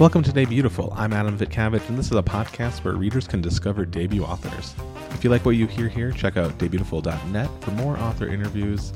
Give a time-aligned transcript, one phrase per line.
[0.00, 0.92] Welcome to Debutiful.
[0.96, 4.74] I'm Adam Vitcavage, and this is a podcast where readers can discover debut authors.
[5.10, 8.92] If you like what you hear here, check out debutiful.net for more author interviews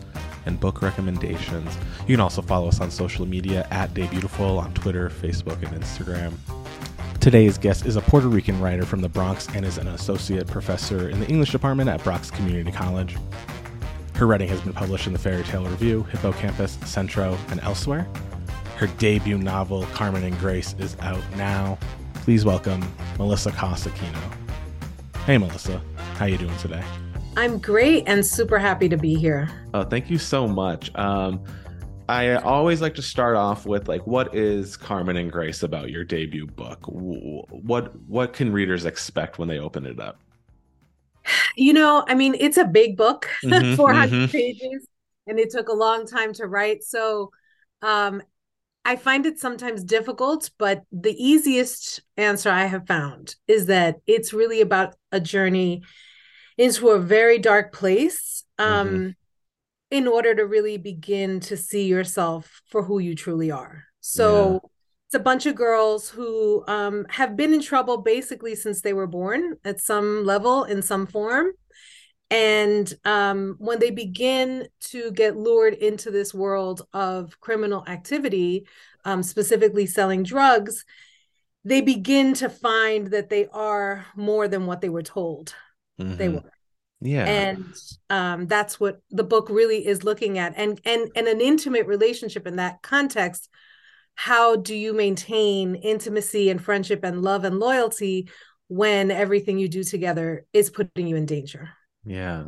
[0.47, 1.79] and book recommendations.
[2.09, 6.33] You can also follow us on social media at Debutiful on Twitter, Facebook, and Instagram.
[7.21, 11.11] Today's guest is a Puerto Rican writer from the Bronx and is an associate professor
[11.11, 13.17] in the English department at Bronx Community College.
[14.17, 18.09] Her writing has been published in the Fairy Tale Review, Hippocampus, Centro, and elsewhere.
[18.79, 21.77] Her debut novel, Carmen and Grace, is out now.
[22.15, 22.81] Please welcome
[23.19, 25.17] Melissa Coss Aquino.
[25.27, 25.83] Hey, Melissa.
[26.15, 26.85] How you doing today?
[27.37, 29.51] I'm great and super happy to be here.
[29.75, 30.95] Oh, thank you so much.
[30.95, 31.43] Um,
[32.09, 36.05] I always like to start off with like, what is Carmen and Grace about your
[36.05, 36.79] debut book?
[36.87, 40.21] What what can readers expect when they open it up?
[41.57, 44.31] You know, I mean, it's a big book, mm-hmm, 400 mm-hmm.
[44.31, 44.87] pages,
[45.27, 46.85] and it took a long time to write.
[46.85, 47.33] So,
[47.83, 48.23] um,
[48.89, 54.33] I find it sometimes difficult, but the easiest answer I have found is that it's
[54.33, 55.83] really about a journey
[56.57, 59.09] into a very dark place um, mm-hmm.
[59.91, 63.85] in order to really begin to see yourself for who you truly are.
[64.01, 64.59] So yeah.
[65.09, 69.07] it's a bunch of girls who um, have been in trouble basically since they were
[69.07, 71.51] born at some level, in some form.
[72.31, 78.67] And um, when they begin to get lured into this world of criminal activity,
[79.05, 80.85] um, specifically selling drugs,
[81.65, 85.55] they begin to find that they are more than what they were told
[85.99, 86.17] mm-hmm.
[86.17, 86.43] they were.
[87.01, 87.25] Yeah.
[87.25, 87.75] And
[88.11, 90.55] um, that's what the book really is looking at.
[90.57, 93.49] And and and an intimate relationship in that context
[94.19, 98.29] how do you maintain intimacy and friendship and love and loyalty
[98.67, 101.71] when everything you do together is putting you in danger
[102.09, 102.45] yeah.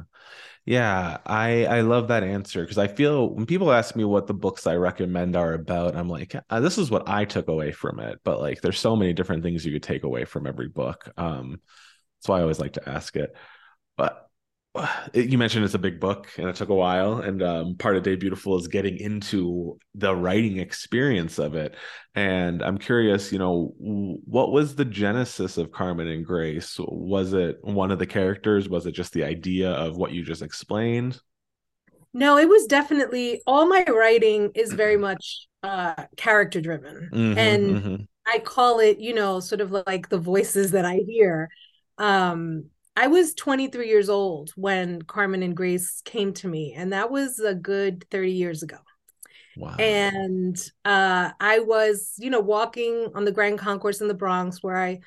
[0.67, 4.35] Yeah i i love that answer because i feel when people ask me what the
[4.35, 7.99] books i recommend are about i'm like uh, this is what i took away from
[7.99, 11.11] it but like there's so many different things you could take away from every book
[11.17, 11.59] um
[12.21, 13.35] that's why i always like to ask it.
[13.97, 14.30] But
[15.15, 18.05] you mentioned it's a big book and it took a while and um, part of
[18.05, 21.75] Debutiful is getting into the writing experience of it.
[22.15, 26.77] And i'm curious you know what was the genesis of carmen and grace?
[26.79, 28.69] Was it one of the characters?
[28.69, 31.21] Was it just the idea of what you just explained?
[32.13, 37.11] No it was definitely all my writing is very much uh character driven.
[37.13, 38.03] Mm-hmm, and mm-hmm.
[38.27, 41.49] i call it you know sort of like the voices that i hear.
[41.99, 42.71] Um
[43.01, 47.39] I was 23 years old when Carmen and Grace came to me, and that was
[47.39, 48.77] a good 30 years ago.
[49.57, 49.77] Wow.
[49.79, 54.77] And uh, I was, you know, walking on the Grand Concourse in the Bronx where
[54.77, 55.01] I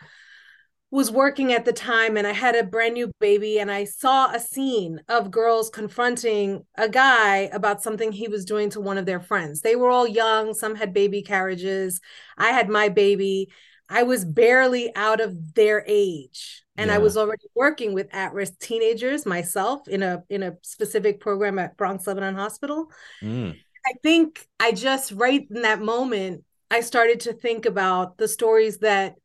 [0.89, 4.31] was working at the time and I had a brand new baby and I saw
[4.31, 9.05] a scene of girls confronting a guy about something he was doing to one of
[9.05, 9.61] their friends.
[9.61, 12.01] They were all young, some had baby carriages.
[12.39, 13.49] I had my baby.
[13.87, 16.95] I was barely out of their age and yeah.
[16.95, 21.75] i was already working with at-risk teenagers myself in a in a specific program at
[21.77, 22.87] bronx lebanon hospital
[23.21, 23.55] mm.
[23.85, 28.79] i think i just right in that moment i started to think about the stories
[28.79, 29.15] that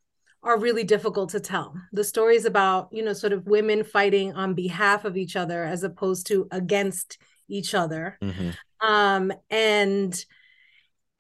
[0.43, 4.55] are really difficult to tell the stories about you know sort of women fighting on
[4.55, 8.51] behalf of each other as opposed to against each other mm-hmm.
[8.87, 10.25] um and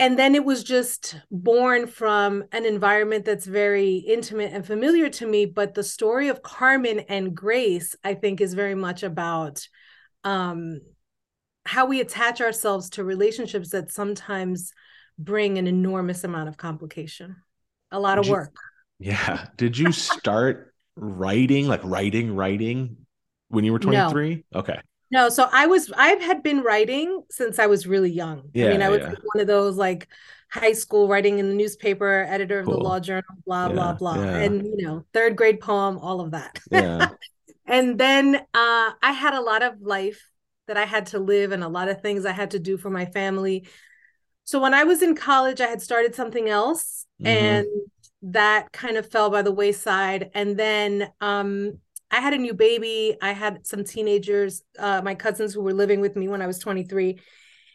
[0.00, 5.26] and then it was just born from an environment that's very intimate and familiar to
[5.26, 9.66] me but the story of carmen and grace i think is very much about
[10.24, 10.80] um,
[11.68, 14.72] how we attach ourselves to relationships that sometimes
[15.18, 17.36] bring an enormous amount of complication.
[17.90, 18.56] A lot of you, work.
[18.98, 19.46] Yeah.
[19.56, 22.96] Did you start writing like writing writing
[23.48, 24.58] when you were 23 no.
[24.58, 24.80] okay
[25.10, 28.50] no, so I was I had been writing since I was really young.
[28.52, 29.08] Yeah, I mean, I was yeah.
[29.08, 30.08] like one of those like
[30.50, 32.78] high school writing in the newspaper, editor of cool.
[32.78, 34.14] the law journal, blah, yeah, blah, blah.
[34.14, 36.58] And you know, third grade poem, all of that.
[36.70, 37.08] Yeah.
[37.66, 38.40] and then uh
[39.02, 40.30] I had a lot of life
[40.66, 42.90] that I had to live and a lot of things I had to do for
[42.90, 43.66] my family.
[44.44, 47.26] So when I was in college, I had started something else mm-hmm.
[47.26, 47.66] and
[48.34, 50.30] that kind of fell by the wayside.
[50.34, 51.78] And then um
[52.10, 53.16] I had a new baby.
[53.20, 56.58] I had some teenagers, uh, my cousins who were living with me when I was
[56.58, 57.18] 23,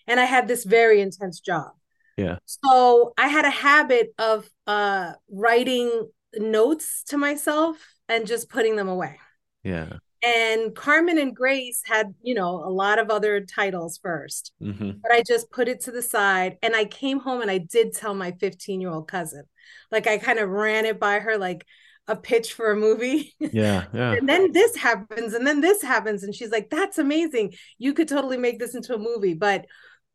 [0.07, 1.71] and I had this very intense job.
[2.17, 2.37] Yeah.
[2.45, 7.77] So I had a habit of uh, writing notes to myself
[8.07, 9.19] and just putting them away.
[9.63, 9.93] Yeah.
[10.23, 14.91] And Carmen and Grace had, you know, a lot of other titles 1st mm-hmm.
[15.01, 16.57] but I just put it to the side.
[16.63, 19.43] And I came home and I did tell my 15 year old cousin,
[19.91, 21.65] like I kind of ran it by her, like,
[22.07, 23.33] a pitch for a movie.
[23.39, 24.13] Yeah, yeah.
[24.13, 27.53] and then this happens, and then this happens, and she's like, "That's amazing!
[27.77, 29.65] You could totally make this into a movie." But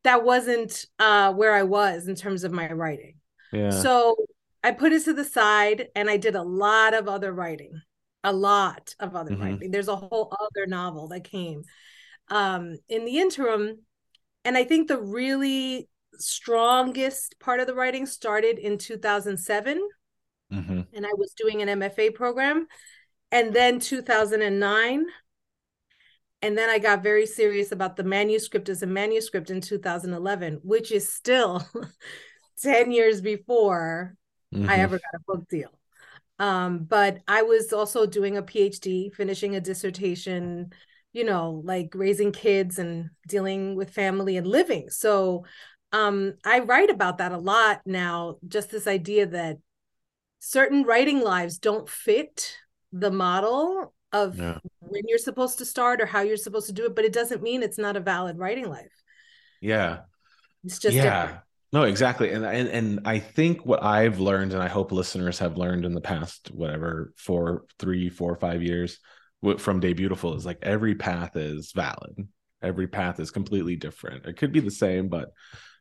[0.04, 3.14] that wasn't uh, where I was in terms of my writing.
[3.52, 3.70] Yeah.
[3.70, 4.16] So
[4.62, 7.80] I put it to the side and I did a lot of other writing,
[8.24, 9.42] a lot of other mm-hmm.
[9.42, 9.70] writing.
[9.70, 11.62] There's a whole other novel that came
[12.28, 13.78] um, in the interim.
[14.44, 19.80] And I think the really strongest part of the writing started in 2007.
[20.52, 20.80] Mm-hmm.
[20.94, 22.66] And I was doing an MFA program.
[23.30, 25.06] And then 2009.
[26.40, 30.92] And then I got very serious about the manuscript as a manuscript in 2011, which
[30.92, 31.66] is still
[32.62, 34.14] 10 years before
[34.54, 34.68] mm-hmm.
[34.68, 35.70] I ever got a book deal.
[36.38, 40.72] Um, but I was also doing a PhD, finishing a dissertation,
[41.12, 44.88] you know, like raising kids and dealing with family and living.
[44.90, 45.44] So
[45.92, 49.58] um, I write about that a lot now, just this idea that
[50.38, 52.56] certain writing lives don't fit
[52.92, 54.58] the model of yeah.
[54.80, 57.42] when you're supposed to start or how you're supposed to do it, but it doesn't
[57.42, 58.92] mean it's not a valid writing life.
[59.60, 60.00] Yeah.
[60.64, 61.22] It's just yeah.
[61.22, 61.40] Different.
[61.70, 62.32] No, exactly.
[62.32, 65.92] And, and and I think what I've learned, and I hope listeners have learned in
[65.92, 68.98] the past, whatever, four, three, four, five years
[69.58, 72.26] from Debutiful is like every path is valid.
[72.62, 74.24] Every path is completely different.
[74.24, 75.32] It could be the same, but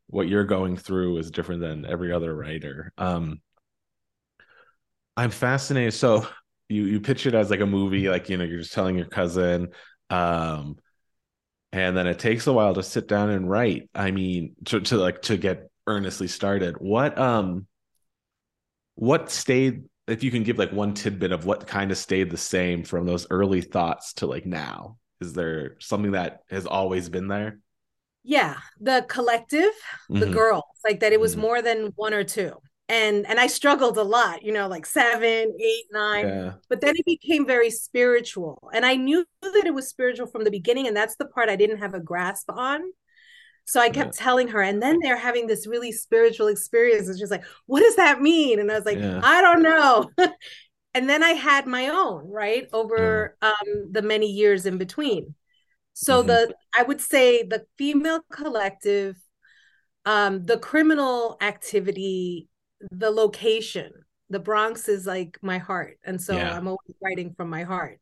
[0.07, 2.92] what you're going through is different than every other writer.
[2.98, 3.39] Um
[5.17, 5.95] I'm fascinated.
[5.95, 6.27] So
[6.69, 9.07] you you pitch it as like a movie, like you know, you're just telling your
[9.07, 9.69] cousin.
[10.09, 10.77] Um
[11.73, 13.89] and then it takes a while to sit down and write.
[13.93, 17.65] I mean, to, to like to get earnestly started what um
[18.95, 22.37] what stayed if you can give like one tidbit of what kind of stayed the
[22.37, 27.29] same from those early thoughts to like now is there something that has always been
[27.29, 27.59] there
[28.23, 29.61] yeah the collective
[30.09, 30.19] mm-hmm.
[30.19, 31.41] the girls like that it was mm-hmm.
[31.41, 32.51] more than one or two
[32.89, 36.54] and and i struggled a lot you know like seven eight nine yeah.
[36.69, 40.51] but then it became very spiritual and i knew that it was spiritual from the
[40.51, 42.81] beginning and that's the part i didn't have a grasp on
[43.68, 44.24] so I kept yeah.
[44.24, 47.10] telling her, and then they're having this really spiritual experience.
[47.10, 48.60] And she's like, What does that mean?
[48.60, 49.19] And I was like, yeah.
[49.22, 50.10] I don't know.
[50.94, 52.68] and then I had my own, right?
[52.72, 55.36] Over um, the many years in between.
[55.94, 56.28] So mm-hmm.
[56.28, 59.18] the I would say the female collective,
[60.06, 62.48] um, the criminal activity,
[62.91, 63.91] the location,
[64.29, 66.00] the Bronx is like my heart.
[66.06, 68.00] And so I'm always writing from my heart.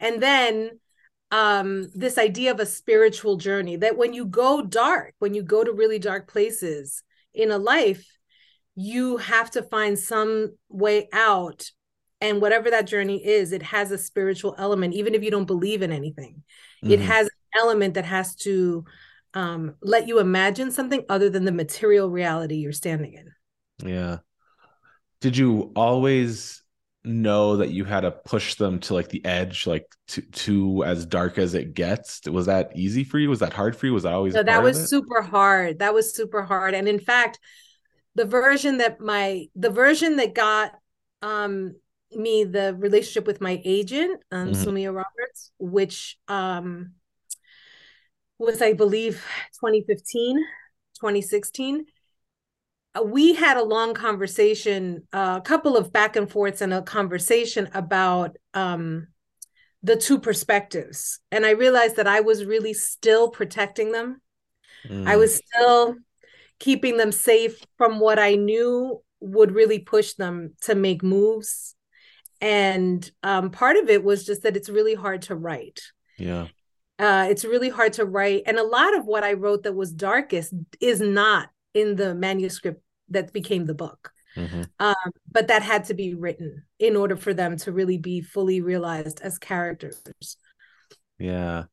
[0.00, 0.70] And then
[1.30, 5.64] um, this idea of a spiritual journey that when you go dark, when you go
[5.64, 7.02] to really dark places
[7.32, 8.06] in a life,
[8.74, 11.70] you have to find some way out.
[12.20, 15.82] And whatever that journey is, it has a spiritual element, even if you don't believe
[15.82, 16.42] in anything.
[16.84, 16.92] Mm-hmm.
[16.92, 18.84] It has an element that has to
[19.34, 23.32] um, let you imagine something other than the material reality you're standing in.
[23.82, 24.18] Yeah.
[25.20, 26.62] Did you always
[27.04, 31.06] know that you had to push them to like the edge like to to as
[31.06, 32.26] dark as it gets?
[32.28, 33.28] Was that easy for you?
[33.28, 33.94] Was that hard for you?
[33.94, 35.80] Was that always no, that was super hard.
[35.80, 36.74] That was super hard.
[36.74, 37.38] And in fact
[38.14, 40.72] the version that my the version that got
[41.22, 41.74] um
[42.12, 44.62] me the relationship with my agent um mm-hmm.
[44.62, 46.92] Soumeya Roberts which um
[48.38, 49.24] was i believe
[49.60, 50.36] 2015
[51.00, 51.82] 2016 uh,
[53.00, 57.70] we had a long conversation, uh, a couple of back and forths, and a conversation
[57.72, 59.08] about um,
[59.82, 61.18] the two perspectives.
[61.30, 64.20] And I realized that I was really still protecting them.
[64.86, 65.06] Mm.
[65.06, 65.96] I was still
[66.58, 71.74] keeping them safe from what I knew would really push them to make moves.
[72.40, 75.80] And um, part of it was just that it's really hard to write.
[76.18, 76.48] Yeah.
[76.98, 78.42] Uh, it's really hard to write.
[78.46, 82.82] And a lot of what I wrote that was darkest is not in the manuscript
[83.08, 84.12] that became the book.
[84.36, 84.62] Mm-hmm.
[84.78, 88.60] Um, but that had to be written in order for them to really be fully
[88.60, 90.02] realized as characters.
[91.18, 91.64] Yeah.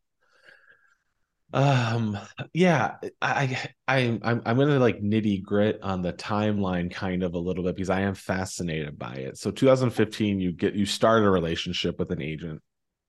[1.51, 2.18] Um.
[2.53, 2.98] Yeah.
[3.22, 3.58] I.
[3.88, 4.20] I.
[4.22, 4.41] I'm.
[4.46, 8.01] I'm gonna like nitty grit on the timeline kind of a little bit because I
[8.01, 9.38] am fascinated by it.
[9.38, 12.62] So 2015, you get you start a relationship with an agent.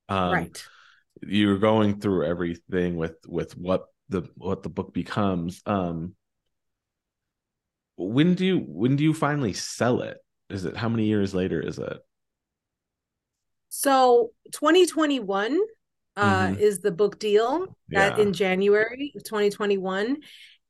[0.08, 0.64] Um, right.
[1.22, 5.60] You're going through everything with with what the what the book becomes.
[5.66, 6.14] Um
[8.00, 11.60] when do you when do you finally sell it is it how many years later
[11.60, 11.98] is it
[13.68, 15.58] so 2021
[16.16, 16.60] uh, mm-hmm.
[16.60, 18.22] is the book deal that yeah.
[18.22, 20.16] in january of 2021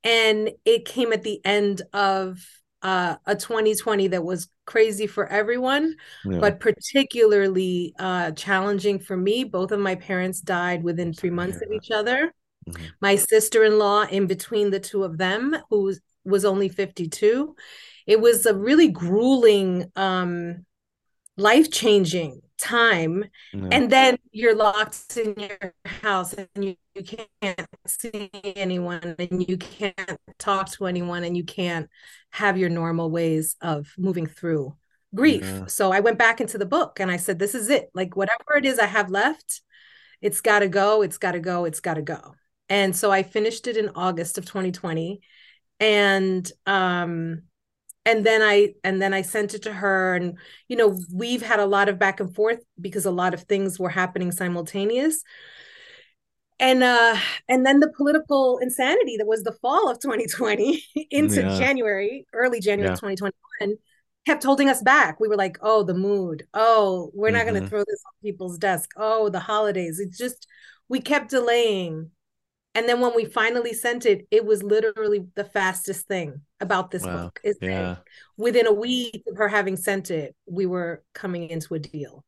[0.02, 2.44] and it came at the end of
[2.82, 6.38] uh, a 2020 that was crazy for everyone, yeah.
[6.38, 9.44] but particularly uh, challenging for me.
[9.44, 12.32] Both of my parents died within three months of each other.
[12.68, 12.84] Mm-hmm.
[13.00, 15.88] My sister in law, in between the two of them, who
[16.30, 17.54] was only 52.
[18.06, 20.64] It was a really grueling, um,
[21.36, 23.24] life changing time.
[23.52, 29.56] And then you're locked in your house and you, you can't see anyone and you
[29.56, 31.88] can't talk to anyone and you can't
[32.30, 34.76] have your normal ways of moving through
[35.14, 35.42] grief.
[35.42, 35.66] Yeah.
[35.66, 37.90] So I went back into the book and I said, this is it.
[37.94, 39.62] Like whatever it is I have left,
[40.20, 42.34] it's got to go, it's got to go, it's got to go.
[42.68, 45.22] And so I finished it in August of 2020
[45.80, 47.42] and um
[48.06, 50.14] and then I and then I sent it to her.
[50.14, 53.42] And you know we've had a lot of back and forth because a lot of
[53.42, 55.22] things were happening simultaneous.
[56.58, 57.16] And uh
[57.48, 61.58] and then the political insanity that was the fall of 2020 into yeah.
[61.58, 62.96] January early January yeah.
[62.96, 63.76] 2021
[64.26, 65.18] kept holding us back.
[65.18, 66.46] We were like oh the mood.
[66.52, 67.50] Oh we're not mm-hmm.
[67.50, 68.90] going to throw this on people's desk.
[68.96, 69.98] Oh the holidays.
[69.98, 70.46] It's just
[70.88, 72.10] we kept delaying
[72.74, 77.02] and then when we finally sent it it was literally the fastest thing about this
[77.02, 77.24] wow.
[77.24, 77.96] book is yeah.
[78.36, 82.24] within a week of her having sent it we were coming into a deal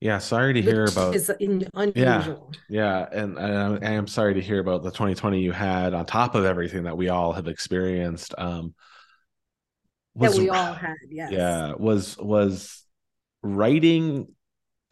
[0.00, 2.52] yeah sorry to hear about is unusual.
[2.68, 6.06] yeah yeah and, and I am sorry to hear about the 2020 you had on
[6.06, 8.74] top of everything that we all have experienced um
[10.14, 12.84] was, that we all had yes yeah was was
[13.42, 14.28] writing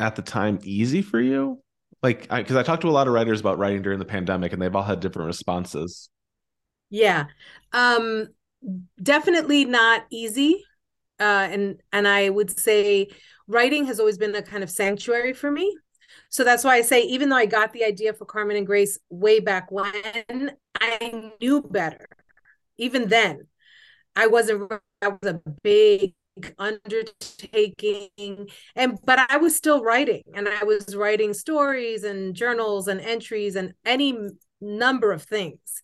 [0.01, 1.63] at the time easy for you
[2.03, 4.53] like because I, I talked to a lot of writers about writing during the pandemic
[4.53, 6.11] and they've all had different responses.
[6.91, 7.27] Yeah.
[7.73, 8.29] Um
[9.03, 10.65] definitely not easy.
[11.21, 13.09] Uh and and i would say
[13.47, 15.77] writing has always been a kind of sanctuary for me.
[16.29, 18.99] So that's why i say even though i got the idea for carmen and grace
[19.09, 22.09] way back when i knew better.
[22.79, 23.47] Even then
[24.17, 26.15] i wasn't i was a big
[26.59, 33.01] undertaking and but i was still writing and i was writing stories and journals and
[33.01, 34.17] entries and any
[34.63, 35.83] number of things.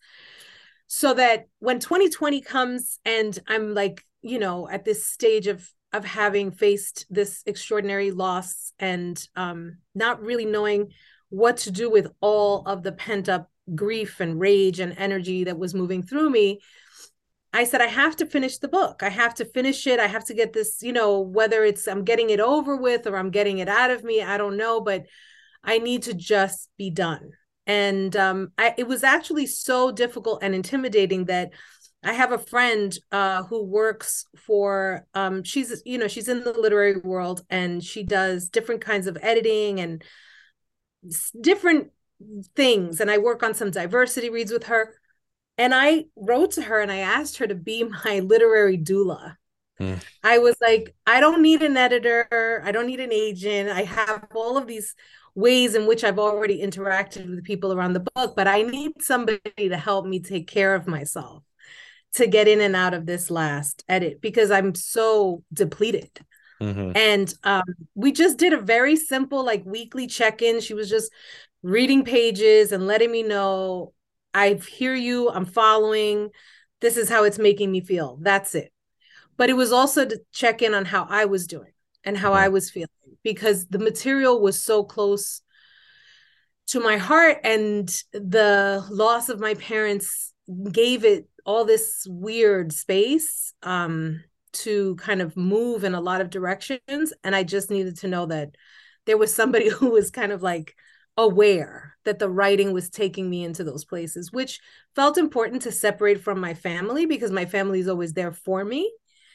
[0.87, 6.03] So that when 2020 comes and i'm like you know at this stage of of
[6.03, 10.91] having faced this extraordinary loss and um not really knowing
[11.29, 15.59] what to do with all of the pent up grief and rage and energy that
[15.59, 16.59] was moving through me
[17.51, 19.01] I said, I have to finish the book.
[19.01, 19.99] I have to finish it.
[19.99, 23.17] I have to get this, you know, whether it's I'm getting it over with or
[23.17, 25.05] I'm getting it out of me, I don't know, but
[25.63, 27.31] I need to just be done.
[27.65, 31.51] And um, I, it was actually so difficult and intimidating that
[32.03, 36.53] I have a friend uh, who works for, um, she's, you know, she's in the
[36.53, 40.03] literary world and she does different kinds of editing and
[41.41, 41.91] different
[42.55, 43.01] things.
[43.01, 44.95] And I work on some diversity reads with her
[45.59, 49.35] and I wrote to her and I asked her to be my literary doula.
[49.79, 50.03] Mm.
[50.23, 52.61] I was like, I don't need an editor.
[52.65, 53.69] I don't need an agent.
[53.69, 54.95] I have all of these
[55.35, 59.39] ways in which I've already interacted with people around the book, but I need somebody
[59.57, 61.43] to help me take care of myself
[62.15, 66.09] to get in and out of this last edit because I'm so depleted.
[66.59, 66.91] Mm-hmm.
[66.95, 67.63] And um,
[67.95, 70.59] we just did a very simple, like weekly check in.
[70.59, 71.11] She was just
[71.63, 73.93] reading pages and letting me know
[74.33, 76.29] I hear you, I'm following.
[76.81, 78.17] This is how it's making me feel.
[78.21, 78.71] That's it.
[79.37, 81.71] But it was also to check in on how I was doing
[82.03, 82.89] and how I was feeling
[83.23, 85.41] because the material was so close
[86.67, 90.33] to my heart and the loss of my parents
[90.71, 96.29] gave it all this weird space um, to kind of move in a lot of
[96.29, 98.55] directions and i just needed to know that
[99.05, 100.75] there was somebody who was kind of like
[101.19, 104.61] aware that the writing was taking me into those places, which
[104.95, 108.91] felt important to separate from my family because my family is always there for me,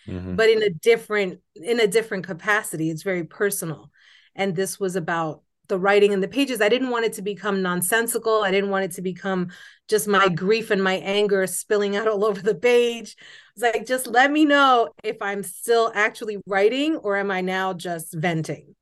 [0.09, 0.35] mm-hmm.
[0.35, 2.91] but in a different in a different capacity.
[2.91, 3.91] It's very personal,
[4.35, 6.61] and this was about the writing and the pages.
[6.61, 8.43] I didn't want it to become nonsensical.
[8.43, 9.49] I didn't want it to become
[9.88, 13.14] just my grief and my anger spilling out all over the page.
[13.55, 17.75] It's like just let me know if I'm still actually writing or am I now
[17.75, 18.75] just venting.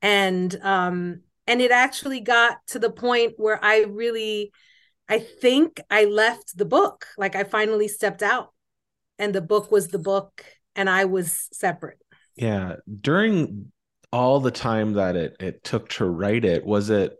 [0.00, 4.52] And um and it actually got to the point where i really
[5.08, 7.06] i think i left the book.
[7.18, 8.52] Like i finally stepped out
[9.18, 10.44] and the book was the book
[10.74, 11.98] and i was separate.
[12.36, 12.76] Yeah.
[13.00, 13.72] During
[14.12, 17.16] all the time that it it took to write it was it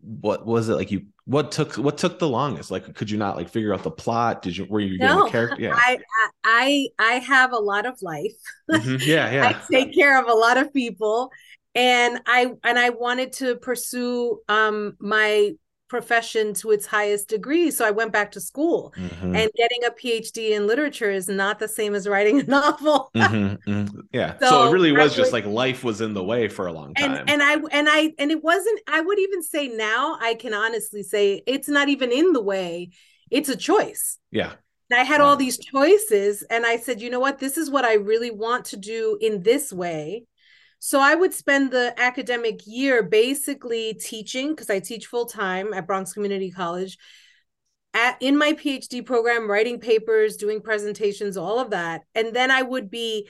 [0.00, 2.70] what was it like you what took what took the longest?
[2.70, 4.42] Like could you not like figure out the plot?
[4.42, 5.74] Did you were you getting no, the character yeah.
[5.74, 5.98] I
[6.44, 8.32] i i have a lot of life.
[8.70, 8.96] Mm-hmm.
[9.00, 9.48] yeah yeah.
[9.48, 11.30] i take care of a lot of people
[11.74, 15.52] and i and i wanted to pursue um my
[15.86, 17.70] profession to its highest degree.
[17.70, 18.92] So i went back to school.
[18.96, 19.36] Mm-hmm.
[19.36, 23.10] and getting a phd in literature is not the same as writing a novel.
[23.14, 24.00] Mm-hmm, mm-hmm.
[24.12, 24.36] yeah.
[24.38, 26.94] So, so, it really was just like life was in the way for a long
[26.94, 27.12] time.
[27.12, 30.54] and, and i and i and it wasn't i would even say now i can
[30.54, 32.90] honestly say it's not even in the way.
[33.30, 34.18] It's a choice.
[34.30, 34.52] Yeah.
[34.92, 37.38] I had all these choices, and I said, you know what?
[37.38, 40.24] This is what I really want to do in this way.
[40.84, 45.86] So I would spend the academic year basically teaching because I teach full time at
[45.86, 46.98] Bronx Community College,
[47.94, 52.02] at in my PhD program, writing papers, doing presentations, all of that.
[52.14, 53.26] And then I would be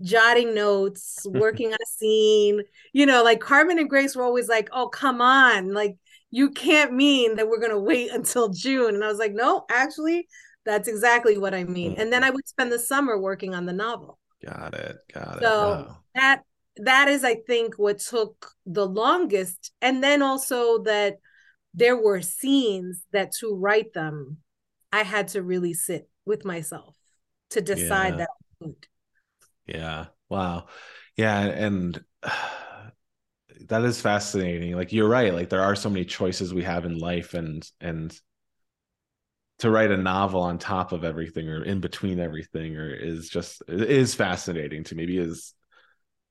[0.00, 2.62] jotting notes, working on a scene.
[2.94, 5.74] You know, like Carmen and Grace were always like, oh, come on.
[5.74, 5.98] Like,
[6.30, 8.94] you can't mean that we're going to wait until June.
[8.94, 10.28] And I was like, no, actually,
[10.64, 11.96] that's exactly what I mean.
[11.98, 12.28] And then mm-hmm.
[12.28, 14.18] I would spend the summer working on the novel.
[14.42, 14.96] Got it.
[15.12, 15.42] Got it.
[15.42, 15.98] So wow.
[16.14, 16.42] that
[16.78, 19.72] that is, I think, what took the longest.
[19.80, 21.18] And then also that
[21.74, 24.38] there were scenes that to write them,
[24.92, 26.96] I had to really sit with myself
[27.50, 28.26] to decide yeah.
[28.60, 28.74] that.
[29.66, 30.06] Yeah.
[30.28, 30.66] Wow.
[31.16, 31.40] Yeah.
[31.40, 32.02] And
[33.68, 34.76] that is fascinating.
[34.76, 35.34] Like you're right.
[35.34, 38.18] Like there are so many choices we have in life and, and,
[39.58, 43.62] to write a novel on top of everything or in between everything or is just
[43.68, 45.54] is fascinating to me because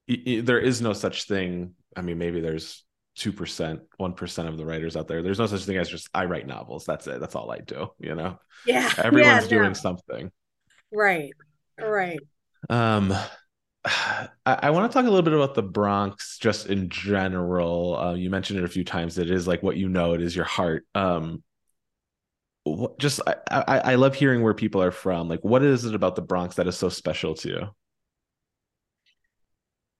[0.08, 2.84] there is no such thing i mean maybe there's
[3.18, 6.48] 2% 1% of the writers out there there's no such thing as just i write
[6.48, 9.74] novels that's it that's all i do you know yeah everyone's yeah, doing no.
[9.74, 10.32] something
[10.92, 11.32] right
[11.80, 12.20] right
[12.70, 13.14] um
[13.86, 17.98] I, I want to talk a little bit about the Bronx just in general.
[17.98, 19.20] Uh, you mentioned it a few times.
[19.20, 20.14] It is like what you know.
[20.14, 20.88] It is your heart.
[20.96, 21.44] Um,
[22.64, 25.30] what, just I, I, I love hearing where people are from.
[25.30, 27.68] Like, what is it about the Bronx that is so special to you?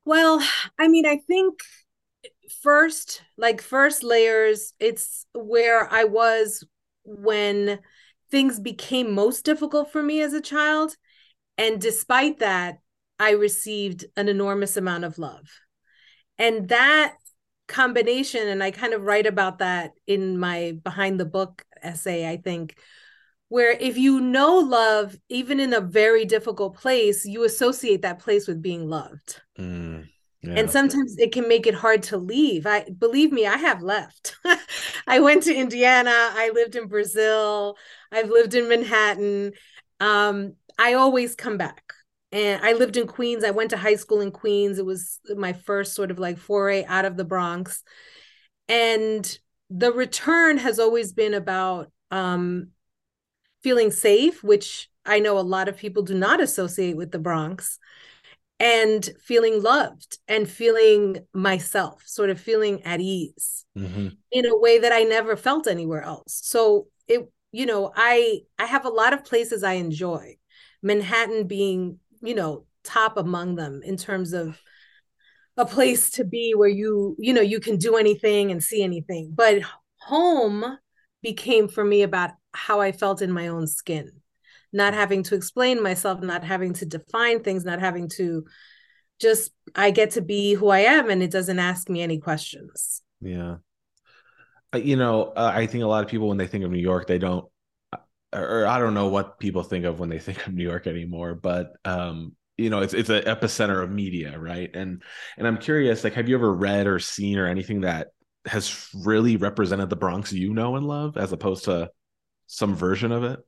[0.06, 0.42] Well,
[0.80, 1.60] I mean, I think
[2.62, 6.64] first, like first layers, it's where I was
[7.04, 7.80] when
[8.32, 10.96] things became most difficult for me as a child.
[11.58, 12.80] And despite that,
[13.20, 15.50] I received an enormous amount of love.
[16.38, 17.16] And that
[17.68, 22.38] combination, and I kind of write about that in my behind the book essay, I
[22.38, 22.78] think,
[23.56, 28.50] where if you know love, even in a very difficult place, you associate that place
[28.50, 29.40] with being loved.
[29.58, 30.10] Mm,
[30.42, 30.56] yeah.
[30.56, 32.68] And sometimes it can make it hard to leave.
[32.68, 34.36] I believe me, I have left.
[35.08, 37.78] I went to Indiana, I lived in Brazil,
[38.12, 39.54] I've lived in Manhattan.
[40.02, 41.94] Um, I always come back.
[42.34, 43.46] And I lived in Queens.
[43.46, 44.80] I went to high school in Queens.
[44.80, 47.84] It was my first sort of like foray out of the Bronx.
[48.68, 49.40] And
[49.70, 52.72] the return has always been about um,
[53.66, 57.80] feeling safe, which I know a lot of people do not associate with the Bronx,
[58.60, 64.10] and feeling loved and feeling myself, sort of feeling at ease mm-hmm.
[64.32, 66.40] in a way that I never felt anywhere else.
[66.44, 70.38] So it, you know, I I have a lot of places I enjoy.
[70.84, 74.62] Manhattan being, you know, top among them in terms of
[75.58, 79.32] a place to be where you you know you can do anything and see anything
[79.34, 79.64] but
[80.02, 80.78] home
[81.24, 84.12] became for me about how i felt in my own skin.
[84.74, 88.46] Not having to explain myself not having to define things not having to
[89.22, 93.02] just i get to be who i am and it doesn't ask me any questions.
[93.22, 93.58] Yeah.
[94.74, 97.08] You know uh, i think a lot of people when they think of new york
[97.08, 97.46] they don't
[97.94, 97.98] uh,
[98.34, 101.34] or i don't know what people think of when they think of new york anymore
[101.34, 104.74] but um you know it's it's an epicenter of media right?
[104.74, 105.04] And
[105.38, 108.08] and i'm curious like have you ever read or seen or anything that
[108.46, 111.90] has really represented the bronx you know and love as opposed to
[112.56, 113.40] some version of it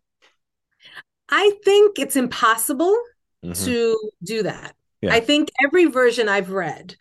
[1.30, 2.96] i think it's impossible
[3.43, 3.65] mm-hmm.
[3.65, 5.13] to do that yeah.
[5.13, 6.96] i think every version i've read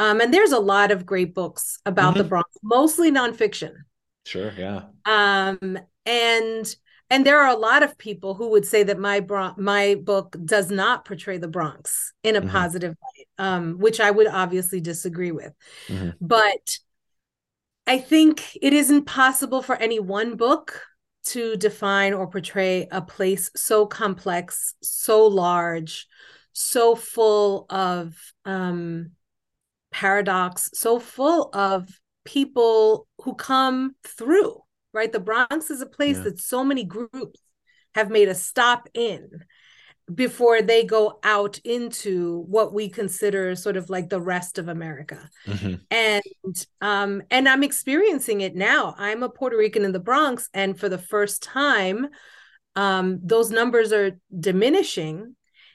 [0.00, 2.22] um, and there's a lot of great books about mm-hmm.
[2.22, 3.72] the bronx mostly nonfiction
[4.24, 6.76] sure yeah um and
[7.10, 10.36] and there are a lot of people who would say that my Bron- my book
[10.44, 12.50] does not portray the Bronx in a mm-hmm.
[12.50, 15.54] positive light, um, which I would obviously disagree with.
[15.88, 16.10] Mm-hmm.
[16.20, 16.78] But
[17.86, 20.82] I think it isn't possible for any one book
[21.24, 26.06] to define or portray a place so complex, so large,
[26.52, 29.12] so full of um,
[29.90, 31.88] paradox, so full of
[32.24, 35.12] people who come through right?
[35.12, 36.24] The Bronx is a place yeah.
[36.24, 37.40] that so many groups
[37.94, 39.28] have made a stop in
[40.14, 45.28] before they go out into what we consider sort of like the rest of America.
[45.46, 45.74] Mm-hmm.
[45.90, 48.94] And um and I'm experiencing it now.
[48.98, 52.08] I'm a Puerto Rican in the Bronx and for the first time
[52.76, 55.34] um those numbers are diminishing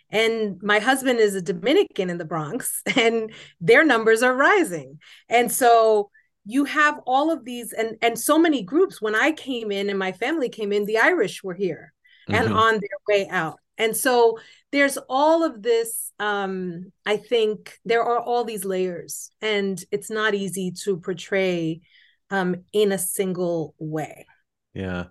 [0.10, 5.00] and my husband is a Dominican in the Bronx and their numbers are rising.
[5.30, 6.10] And so
[6.46, 9.98] you have all of these and and so many groups when i came in and
[9.98, 11.93] my family came in the irish were here
[12.28, 12.43] mm-hmm.
[12.43, 14.38] and on their way out and so
[14.72, 20.34] there's all of this um i think there are all these layers and it's not
[20.34, 21.82] easy to portray
[22.30, 24.26] um in a single way.
[24.74, 25.06] Yeah.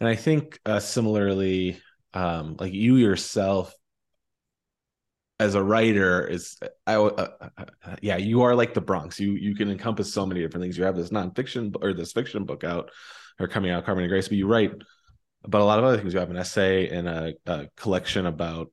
[0.00, 1.80] And i think uh, similarly
[2.14, 3.74] um like you yourself
[5.38, 7.64] as a writer is I, uh, uh,
[8.00, 9.18] yeah you are like the Bronx.
[9.18, 10.78] You you can encompass so many different things.
[10.78, 12.90] You have this nonfiction or this fiction book out
[13.40, 14.72] or coming out Carmen and Grace but you write
[15.46, 16.12] but a lot of other things.
[16.12, 18.70] You have an essay and a, a collection about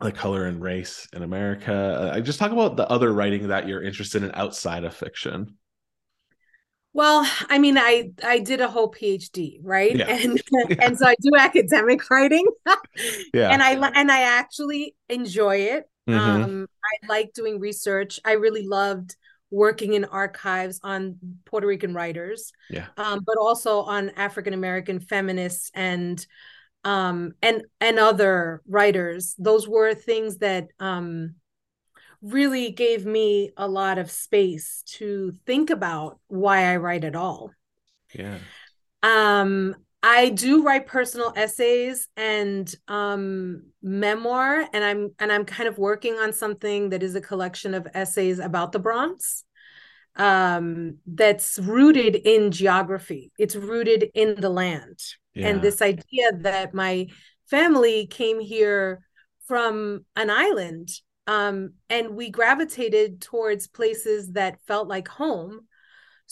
[0.00, 2.10] the color and race in America.
[2.12, 5.56] I just talk about the other writing that you're interested in outside of fiction.
[6.92, 9.94] Well, I mean, I I did a whole PhD, right?
[9.94, 10.06] Yeah.
[10.08, 10.76] And yeah.
[10.80, 12.46] and so I do academic writing.
[13.32, 13.50] yeah.
[13.50, 15.90] And I and I actually enjoy it.
[16.08, 16.42] Mm-hmm.
[16.44, 18.20] Um, I like doing research.
[18.24, 19.16] I really loved
[19.54, 22.52] working in archives on Puerto Rican writers.
[22.68, 22.88] Yeah.
[22.96, 26.24] Um, but also on African American feminists and
[26.84, 29.34] um and and other writers.
[29.38, 31.36] Those were things that um
[32.20, 37.50] really gave me a lot of space to think about why I write at all.
[38.14, 38.38] Yeah.
[39.02, 45.78] Um, I do write personal essays and um, memoir, and I'm and I'm kind of
[45.78, 49.44] working on something that is a collection of essays about the Bronx.
[50.16, 53.32] Um, that's rooted in geography.
[53.38, 55.00] It's rooted in the land,
[55.32, 55.48] yeah.
[55.48, 57.06] and this idea that my
[57.48, 59.06] family came here
[59.46, 60.90] from an island
[61.26, 65.60] um, and we gravitated towards places that felt like home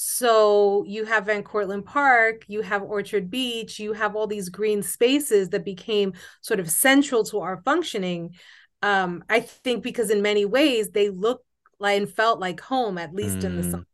[0.05, 4.83] so you have van cortlandt park you have orchard beach you have all these green
[4.83, 8.35] spaces that became sort of central to our functioning
[8.83, 11.45] um, i think because in many ways they look
[11.79, 13.45] like and felt like home at least mm.
[13.45, 13.71] in the mm.
[13.71, 13.87] summer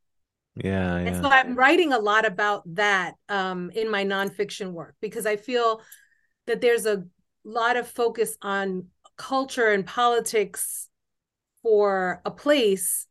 [0.65, 1.07] yeah, yeah.
[1.07, 5.37] And so I'm writing a lot about that um, in my nonfiction work because I
[5.37, 5.81] feel
[6.49, 7.05] that there's a
[7.45, 10.89] lot of focus on culture and politics
[11.63, 13.08] for a place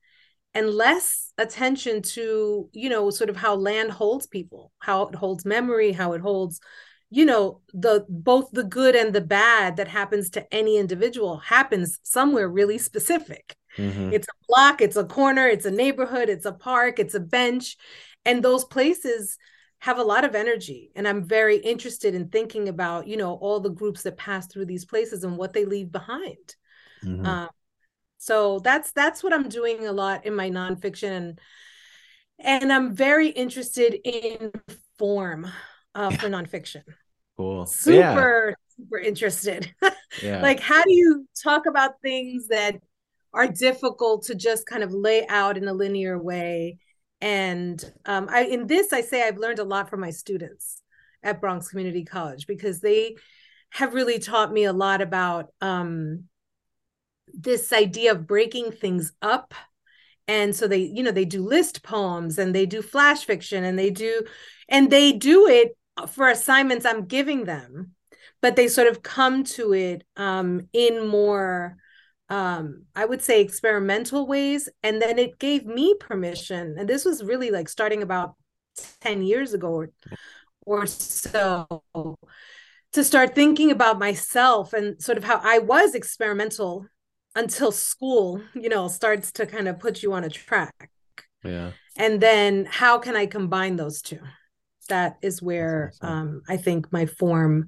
[0.58, 5.46] and less attention to you know sort of how land holds people how it holds
[5.46, 6.60] memory how it holds
[7.12, 12.00] you know the both the good and the bad that happens to any individual happens
[12.02, 14.12] somewhere really specific mm-hmm.
[14.12, 17.78] it's a block it's a corner it's a neighborhood it's a park it's a bench
[18.26, 19.38] and those places
[19.80, 23.60] have a lot of energy and i'm very interested in thinking about you know all
[23.60, 26.56] the groups that pass through these places and what they leave behind
[27.06, 27.24] mm-hmm.
[27.28, 27.50] um,
[28.18, 31.40] so that's that's what i'm doing a lot in my nonfiction and
[32.40, 34.52] and i'm very interested in
[34.98, 35.46] form
[35.96, 36.18] uh, yeah.
[36.18, 36.84] for nonfiction
[37.38, 38.54] cool super yeah.
[38.76, 39.74] super interested
[40.24, 40.42] yeah.
[40.42, 42.76] like how do you talk about things that
[43.34, 46.78] are difficult to just kind of lay out in a linear way
[47.22, 50.82] and um, I, in this i say i've learned a lot from my students
[51.24, 53.16] at bronx community college because they
[53.70, 56.26] have really taught me a lot about um,
[57.34, 59.54] this idea of breaking things up.
[60.28, 63.80] And so they you know they do list poems and they do flash fiction and
[63.80, 64.24] they do
[64.68, 65.78] and they do it
[66.10, 67.94] for assignments i'm giving them
[68.42, 71.78] but they sort of come to it um, in more
[72.30, 74.70] um, i would say experimental ways.
[74.84, 78.36] And then it gave me permission and this was really like starting about
[79.02, 79.90] 10 years ago or,
[80.66, 81.84] or so
[82.94, 86.86] to start thinking about myself and sort of how i was experimental
[87.36, 90.90] until school, you know, starts to kind of put you on a track.
[91.44, 91.72] Yeah.
[91.96, 94.20] And then how can I combine those two?
[94.90, 97.68] That is where um, I think my form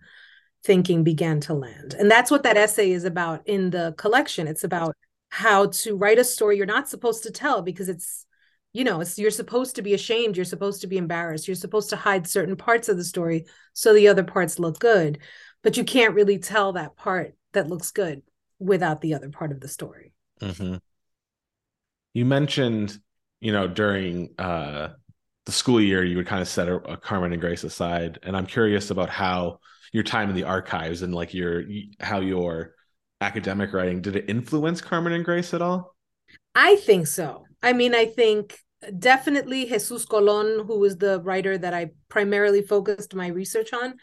[0.64, 1.96] thinking began to land.
[1.98, 4.48] And that's what that essay is about in the collection.
[4.48, 4.96] It's about
[5.30, 8.26] how to write a story you're not supposed to tell because it's
[8.74, 11.90] you know it's you're supposed to be ashamed you're supposed to be embarrassed you're supposed
[11.90, 15.20] to hide certain parts of the story so the other parts look good
[15.64, 18.22] but you can't really tell that part that looks good
[18.60, 20.14] without the other part of the story.
[20.42, 20.76] Mm-hmm.
[22.14, 22.98] You mentioned,
[23.40, 24.90] you know, during uh,
[25.46, 28.36] the school year, you would kind of set a, a Carmen and Grace aside, and
[28.36, 29.60] I'm curious about how
[29.92, 31.64] your time in the archives and like your
[32.00, 32.76] how your
[33.22, 35.96] academic writing did it influence Carmen and Grace at all?
[36.56, 37.46] I think so.
[37.62, 38.60] I mean, I think
[38.98, 43.96] definitely Jesus Colon, who was the writer that I primarily focused my research on,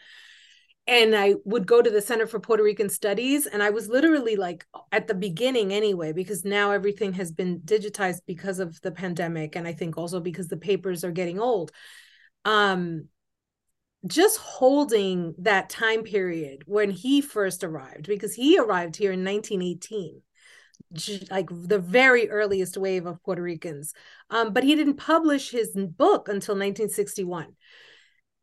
[0.89, 3.47] and I would go to the Center for Puerto Rican Studies.
[3.47, 8.21] And I was literally like at the beginning anyway, because now everything has been digitized
[8.27, 9.57] because of the pandemic.
[9.57, 11.73] And I think also because the papers are getting old.
[12.45, 13.09] Um,
[14.07, 20.23] just holding that time period when he first arrived, because he arrived here in 1918
[21.31, 23.93] like the very earliest wave of Puerto Ricans.
[24.31, 27.55] Um, but he didn't publish his book until 1961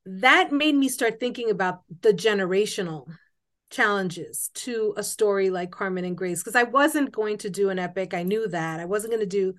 [0.06, 3.08] that made me start thinking about the generational
[3.70, 7.80] challenges to a story like Carmen and Grace because I wasn't going to do an
[7.80, 8.14] epic.
[8.14, 8.80] I knew that.
[8.80, 9.56] I wasn't going to do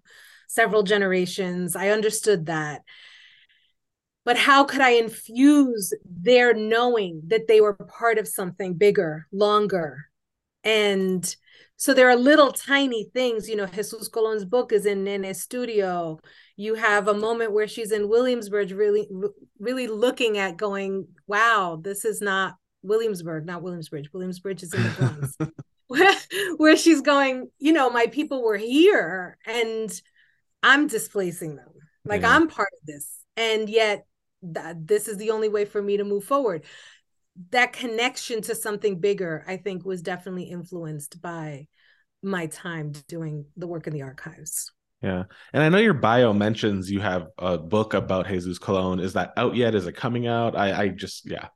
[0.48, 1.74] several generations.
[1.74, 2.82] I understood that.
[4.24, 10.06] But how could I infuse their knowing that they were part of something bigger, longer,
[10.62, 11.36] and
[11.76, 16.18] so there are little tiny things you know jesus colon's book is in Nene's studio.
[16.56, 19.08] You have a moment where she's in williamsburg really
[19.58, 24.90] really looking at going wow this is not williamsburg not williamsburg williamsburg is in the
[24.90, 25.36] bronx.
[25.88, 26.14] Where,
[26.56, 29.90] where she's going you know my people were here and
[30.62, 31.68] i'm displacing them.
[32.04, 32.34] Like yeah.
[32.34, 33.20] i'm part of this.
[33.36, 34.06] And yet
[34.42, 36.64] that this is the only way for me to move forward
[37.50, 41.66] that connection to something bigger i think was definitely influenced by
[42.24, 44.72] my time doing the work in the archives.
[45.02, 45.24] Yeah.
[45.52, 49.34] And i know your bio mentions you have a book about Jesus Colon is that
[49.36, 49.74] out yet?
[49.74, 50.56] Is it coming out?
[50.56, 51.48] I i just yeah.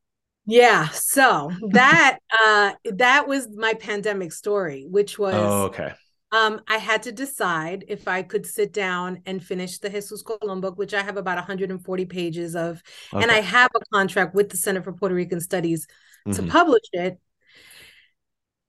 [0.44, 0.88] Yeah.
[0.90, 5.92] So that uh that was my pandemic story which was oh, okay
[6.30, 10.60] um, I had to decide if I could sit down and finish the Jesus Colon
[10.60, 13.22] book, which I have about 140 pages of, okay.
[13.22, 15.86] and I have a contract with the Center for Puerto Rican Studies
[16.26, 16.32] mm-hmm.
[16.32, 17.18] to publish it.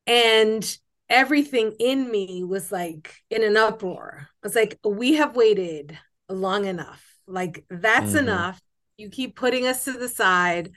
[0.08, 0.78] And
[1.10, 4.30] everything in me was like in an uproar.
[4.44, 5.98] It's like, we have waited
[6.30, 7.04] long enough.
[7.28, 8.20] Like, that's mm-hmm.
[8.20, 8.62] enough.
[8.98, 10.72] You keep putting us to the side.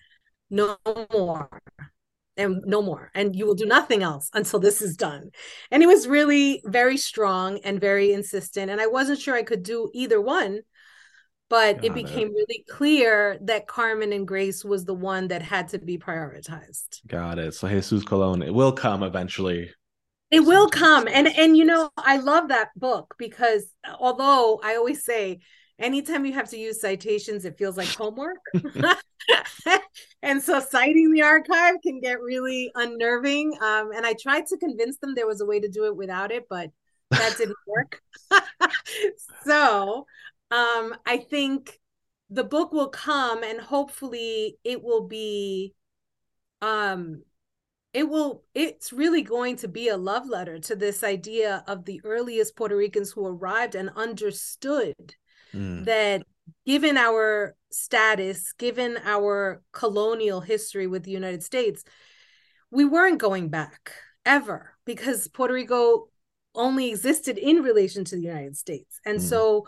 [0.50, 0.76] No
[1.12, 1.48] more
[2.36, 5.30] and no more and you will do nothing else until this is done
[5.70, 9.62] and it was really very strong and very insistent and i wasn't sure i could
[9.62, 10.60] do either one
[11.50, 12.32] but Got it became it.
[12.32, 17.38] really clear that carmen and grace was the one that had to be prioritized Got
[17.38, 17.54] it.
[17.54, 19.70] So Jesus Colon, it will come eventually.
[20.30, 21.06] It will come.
[21.06, 23.66] And and you know, I love that book because
[24.00, 25.40] although I always say
[25.78, 28.38] anytime you have to use citations, it feels like homework.
[30.22, 33.54] and so citing the archive can get really unnerving.
[33.62, 36.32] Um, and I tried to convince them there was a way to do it without
[36.32, 36.70] it, but
[37.10, 38.00] that didn't work.
[39.44, 40.06] so
[40.50, 41.78] um, I think
[42.32, 45.74] the book will come and hopefully it will be
[46.62, 47.22] um
[47.92, 52.00] it will it's really going to be a love letter to this idea of the
[52.04, 55.14] earliest puerto ricans who arrived and understood
[55.54, 55.84] mm.
[55.84, 56.22] that
[56.66, 61.84] given our status, given our colonial history with the United States,
[62.70, 63.92] we weren't going back
[64.24, 66.08] ever because Puerto Rico
[66.54, 69.00] only existed in relation to the United States.
[69.06, 69.22] And mm.
[69.22, 69.66] so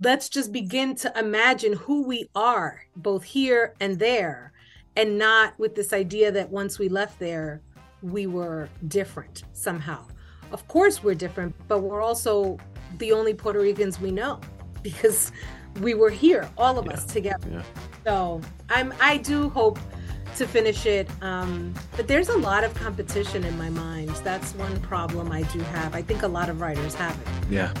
[0.00, 4.52] let's just begin to imagine who we are, both here and there,
[4.96, 7.60] and not with this idea that once we left there,
[8.02, 10.04] we were different somehow.
[10.50, 12.58] Of course, we're different, but we're also
[12.98, 14.40] the only Puerto Ricans we know
[14.82, 15.32] because
[15.80, 16.92] we were here, all of yeah.
[16.92, 17.48] us together.
[17.50, 17.62] Yeah.
[18.04, 19.78] So I'm I do hope
[20.36, 21.08] to finish it.
[21.22, 24.10] Um, but there's a lot of competition in my mind.
[24.24, 25.94] That's one problem I do have.
[25.94, 27.28] I think a lot of writers have it.
[27.50, 27.72] Yeah.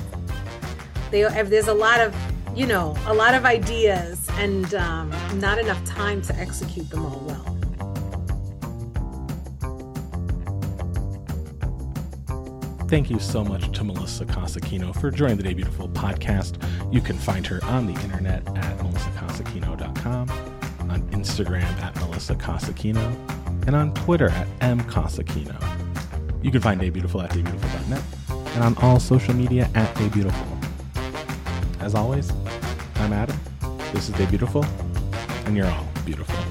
[1.10, 2.14] They there's a lot of
[2.54, 7.22] you know a lot of ideas and um, not enough time to execute them all
[7.26, 7.51] well.
[12.92, 16.62] Thank you so much to Melissa Coss Aquino for joining the Debutiful podcast.
[16.92, 20.28] You can find her on the internet at melissacossaquino.com,
[20.90, 23.16] on Instagram at Melissa Coss Aquino,
[23.66, 25.56] and on Twitter at mcossaquino.
[26.44, 28.02] You can find Debutiful at debutiful.net
[28.54, 30.62] and on all social media at Debutiful.
[31.80, 32.30] As always,
[32.96, 33.40] I'm Adam.
[33.94, 34.66] This is Debutiful,
[35.46, 36.41] and you're all beautiful.